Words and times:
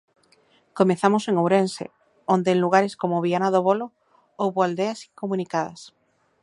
Comezamos 0.79 1.23
en 1.27 1.35
Ourense, 1.41 1.85
onde 2.33 2.49
en 2.51 2.59
lugares 2.63 2.93
como 3.01 3.23
Viana 3.25 3.49
do 3.51 3.61
Bolo 3.67 3.87
houbo 4.41 4.59
aldeas 4.63 4.99
incomunicadas. 5.09 5.81